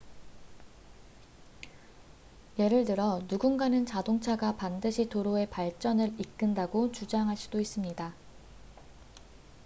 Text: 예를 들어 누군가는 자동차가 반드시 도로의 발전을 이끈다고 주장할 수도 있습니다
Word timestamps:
예를 2.57 2.85
들어 2.85 3.21
누군가는 3.27 3.85
자동차가 3.85 4.55
반드시 4.55 5.07
도로의 5.07 5.47
발전을 5.51 6.19
이끈다고 6.19 6.91
주장할 6.91 7.37
수도 7.37 7.59
있습니다 7.59 8.11